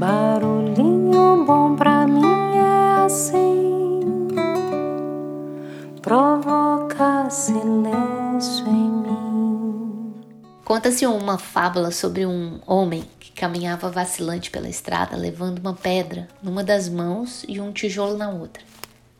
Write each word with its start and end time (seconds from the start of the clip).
Barulhinho 0.00 1.44
bom 1.44 1.76
pra 1.76 2.06
mim 2.06 2.24
é 2.56 3.04
assim, 3.04 4.00
provoca 6.00 7.28
silêncio 7.28 8.66
em 8.66 8.90
mim. 8.90 10.14
Conta-se 10.64 11.06
uma 11.06 11.36
fábula 11.36 11.90
sobre 11.90 12.24
um 12.24 12.60
homem 12.66 13.04
que 13.20 13.30
caminhava 13.32 13.90
vacilante 13.90 14.50
pela 14.50 14.70
estrada 14.70 15.18
levando 15.18 15.58
uma 15.58 15.74
pedra 15.74 16.26
numa 16.42 16.64
das 16.64 16.88
mãos 16.88 17.44
e 17.46 17.60
um 17.60 17.70
tijolo 17.70 18.16
na 18.16 18.30
outra. 18.30 18.62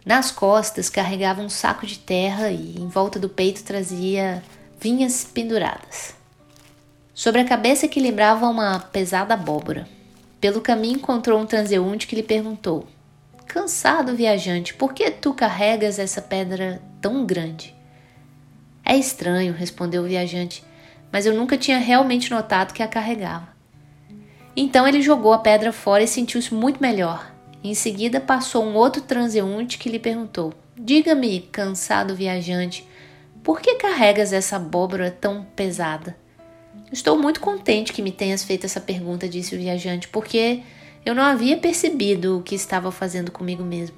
Nas 0.02 0.30
costas 0.30 0.88
carregava 0.88 1.42
um 1.42 1.50
saco 1.50 1.84
de 1.84 1.98
terra 1.98 2.48
e 2.48 2.78
em 2.78 2.88
volta 2.88 3.18
do 3.18 3.28
peito 3.28 3.62
trazia 3.64 4.42
vinhas 4.80 5.24
penduradas. 5.24 6.14
Sobre 7.12 7.42
a 7.42 7.44
cabeça 7.44 7.84
equilibrava 7.84 8.48
uma 8.48 8.78
pesada 8.80 9.34
abóbora. 9.34 9.99
Pelo 10.40 10.60
caminho 10.60 10.96
encontrou 10.96 11.38
um 11.38 11.46
transeunte 11.46 12.06
que 12.06 12.16
lhe 12.16 12.22
perguntou: 12.22 12.86
Cansado 13.46 14.16
viajante, 14.16 14.72
por 14.72 14.94
que 14.94 15.10
tu 15.10 15.34
carregas 15.34 15.98
essa 15.98 16.22
pedra 16.22 16.80
tão 17.00 17.26
grande? 17.26 17.74
É 18.84 18.96
estranho, 18.96 19.52
respondeu 19.52 20.02
o 20.02 20.06
viajante, 20.06 20.64
mas 21.12 21.26
eu 21.26 21.34
nunca 21.34 21.58
tinha 21.58 21.78
realmente 21.78 22.30
notado 22.30 22.72
que 22.72 22.82
a 22.82 22.88
carregava. 22.88 23.48
Então 24.56 24.86
ele 24.88 25.02
jogou 25.02 25.32
a 25.32 25.38
pedra 25.38 25.72
fora 25.72 26.02
e 26.02 26.08
sentiu-se 26.08 26.54
muito 26.54 26.80
melhor. 26.80 27.32
Em 27.62 27.74
seguida 27.74 28.20
passou 28.20 28.64
um 28.64 28.74
outro 28.74 29.02
transeunte 29.02 29.76
que 29.76 29.90
lhe 29.90 29.98
perguntou: 29.98 30.54
Diga-me, 30.76 31.40
cansado 31.52 32.14
viajante, 32.14 32.88
por 33.44 33.60
que 33.60 33.74
carregas 33.74 34.32
essa 34.32 34.56
abóbora 34.56 35.10
tão 35.10 35.44
pesada? 35.54 36.16
Estou 36.92 37.16
muito 37.16 37.40
contente 37.40 37.92
que 37.92 38.02
me 38.02 38.10
tenhas 38.10 38.42
feito 38.42 38.66
essa 38.66 38.80
pergunta, 38.80 39.28
disse 39.28 39.54
o 39.54 39.58
viajante, 39.58 40.08
porque 40.08 40.62
eu 41.04 41.14
não 41.14 41.22
havia 41.22 41.56
percebido 41.56 42.38
o 42.38 42.42
que 42.42 42.54
estava 42.54 42.90
fazendo 42.90 43.30
comigo 43.30 43.62
mesmo. 43.62 43.96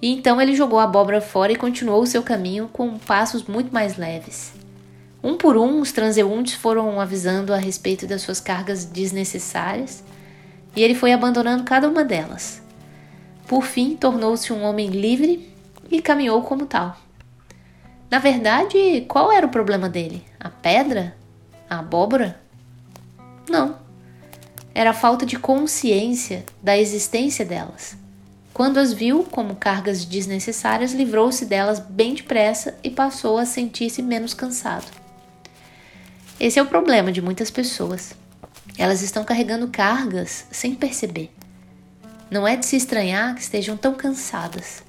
E 0.00 0.12
então 0.12 0.40
ele 0.40 0.54
jogou 0.54 0.78
a 0.78 0.84
abóbora 0.84 1.20
fora 1.20 1.52
e 1.52 1.56
continuou 1.56 2.02
o 2.02 2.06
seu 2.06 2.22
caminho 2.22 2.68
com 2.72 2.98
passos 2.98 3.44
muito 3.44 3.72
mais 3.72 3.96
leves. 3.96 4.52
Um 5.22 5.36
por 5.36 5.56
um, 5.56 5.80
os 5.80 5.90
transeuntes 5.90 6.54
foram 6.54 7.00
avisando 7.00 7.52
a 7.52 7.56
respeito 7.56 8.06
das 8.06 8.22
suas 8.22 8.40
cargas 8.40 8.84
desnecessárias 8.84 10.04
e 10.76 10.82
ele 10.82 10.94
foi 10.94 11.12
abandonando 11.12 11.64
cada 11.64 11.88
uma 11.88 12.04
delas. 12.04 12.62
Por 13.46 13.64
fim, 13.64 13.96
tornou-se 13.96 14.52
um 14.52 14.62
homem 14.62 14.88
livre 14.88 15.52
e 15.90 16.00
caminhou 16.00 16.42
como 16.42 16.66
tal. 16.66 16.96
Na 18.10 18.18
verdade, 18.18 19.04
qual 19.08 19.32
era 19.32 19.46
o 19.46 19.50
problema 19.50 19.88
dele? 19.88 20.24
A 20.38 20.48
pedra? 20.48 21.16
A 21.68 21.80
abóbora? 21.80 22.40
Não. 23.48 23.78
Era 24.74 24.90
a 24.90 24.94
falta 24.94 25.26
de 25.26 25.38
consciência 25.38 26.46
da 26.62 26.78
existência 26.78 27.44
delas. 27.44 27.96
Quando 28.54 28.78
as 28.78 28.92
viu 28.92 29.22
como 29.24 29.54
cargas 29.54 30.04
desnecessárias, 30.04 30.92
livrou-se 30.92 31.44
delas 31.44 31.78
bem 31.78 32.14
depressa 32.14 32.76
e 32.82 32.90
passou 32.90 33.38
a 33.38 33.44
sentir-se 33.44 34.02
menos 34.02 34.34
cansado. 34.34 34.86
Esse 36.40 36.58
é 36.58 36.62
o 36.62 36.66
problema 36.66 37.12
de 37.12 37.20
muitas 37.20 37.50
pessoas. 37.50 38.14
Elas 38.78 39.02
estão 39.02 39.24
carregando 39.24 39.68
cargas 39.68 40.46
sem 40.50 40.74
perceber. 40.74 41.30
Não 42.30 42.48
é 42.48 42.56
de 42.56 42.64
se 42.64 42.76
estranhar 42.76 43.34
que 43.34 43.42
estejam 43.42 43.76
tão 43.76 43.94
cansadas. 43.94 44.82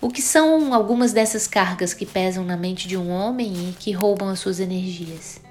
O 0.00 0.10
que 0.10 0.20
são 0.20 0.74
algumas 0.74 1.12
dessas 1.12 1.46
cargas 1.46 1.94
que 1.94 2.04
pesam 2.04 2.44
na 2.44 2.56
mente 2.56 2.88
de 2.88 2.96
um 2.96 3.10
homem 3.10 3.70
e 3.70 3.72
que 3.72 3.92
roubam 3.92 4.28
as 4.28 4.40
suas 4.40 4.60
energias? 4.60 5.45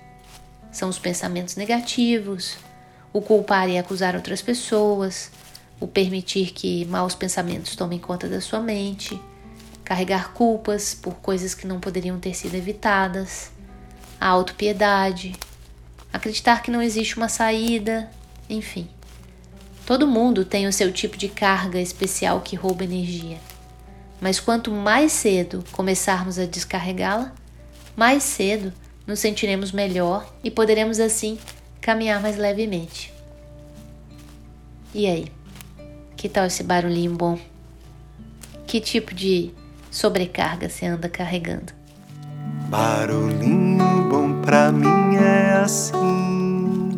São 0.76 0.90
os 0.90 1.00
pensamentos 1.00 1.56
negativos, 1.56 2.58
o 3.14 3.22
culpar 3.22 3.70
e 3.70 3.78
acusar 3.78 4.14
outras 4.14 4.42
pessoas, 4.42 5.32
o 5.80 5.88
permitir 5.88 6.52
que 6.52 6.84
maus 6.84 7.16
pensamentos 7.16 7.78
tomem 7.78 7.98
conta 7.98 8.28
da 8.28 8.42
sua 8.42 8.60
mente, 8.60 9.18
carregar 9.86 10.34
culpas 10.34 10.94
por 10.94 11.14
coisas 11.16 11.56
que 11.56 11.66
não 11.66 11.80
poderiam 11.80 12.20
ter 12.20 12.34
sido 12.34 12.56
evitadas, 12.56 13.52
a 14.20 14.28
autopiedade, 14.28 15.34
acreditar 16.12 16.62
que 16.62 16.70
não 16.70 16.82
existe 16.82 17.16
uma 17.16 17.30
saída, 17.30 18.12
enfim. 18.50 18.90
Todo 19.86 20.06
mundo 20.06 20.44
tem 20.44 20.68
o 20.68 20.74
seu 20.74 20.92
tipo 20.92 21.16
de 21.16 21.30
carga 21.30 21.80
especial 21.80 22.42
que 22.42 22.58
rouba 22.58 22.84
energia. 22.84 23.38
Mas 24.20 24.42
quanto 24.42 24.72
mais 24.72 25.14
cedo 25.14 25.64
começarmos 25.72 26.38
a 26.38 26.46
descarregá-la, 26.46 27.34
mais 27.96 28.24
cedo 28.24 28.74
nos 29.08 29.20
sentiremos 29.20 29.72
melhor 29.72 30.26
e 30.44 30.50
poderemos 30.50 31.00
assim 31.00 31.38
caminhar 31.82 32.22
mais 32.22 32.38
levemente. 32.38 33.14
E 34.94 35.08
aí? 35.08 35.28
Que 36.16 36.30
tal 36.30 36.46
esse 36.46 36.64
barulhinho 36.64 37.14
bom? 37.14 37.38
Que 38.66 38.80
tipo 38.80 39.14
de 39.14 39.54
sobrecarga 39.92 40.70
você 40.70 40.86
anda 40.86 41.08
carregando? 41.08 41.74
Barulhinho 42.70 44.10
bom 44.10 44.42
pra 44.42 44.72
mim 44.72 45.16
é 45.18 45.54
assim, 45.64 46.98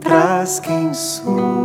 traz 0.00 0.60
quem 0.60 0.92
sou 0.92 1.59